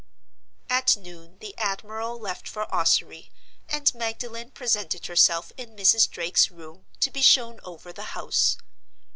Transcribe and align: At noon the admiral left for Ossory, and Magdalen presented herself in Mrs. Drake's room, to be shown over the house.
At 0.67 0.97
noon 0.97 1.37
the 1.41 1.55
admiral 1.59 2.17
left 2.19 2.47
for 2.47 2.65
Ossory, 2.73 3.29
and 3.69 3.93
Magdalen 3.93 4.49
presented 4.49 5.05
herself 5.05 5.51
in 5.57 5.75
Mrs. 5.75 6.09
Drake's 6.09 6.49
room, 6.49 6.87
to 7.01 7.11
be 7.11 7.21
shown 7.21 7.59
over 7.63 7.93
the 7.93 8.17
house. 8.17 8.57